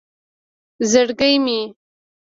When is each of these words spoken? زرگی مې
زرگی 0.91 1.33
مې 1.45 1.59